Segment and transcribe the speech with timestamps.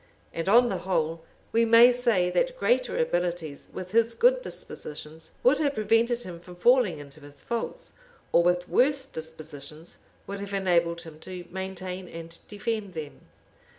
[0.33, 1.21] And on the whole,
[1.51, 6.55] we may say, that greater abilities, with his good dispositions, would have prevented him from
[6.55, 7.93] falling into his faults,
[8.31, 13.27] or with worse dispositions, would have enabled him to maintain and defend them.